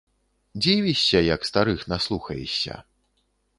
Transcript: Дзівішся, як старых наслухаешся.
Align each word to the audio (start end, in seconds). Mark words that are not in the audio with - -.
Дзівішся, 0.61 1.21
як 1.35 1.45
старых 1.51 1.79
наслухаешся. 1.95 2.83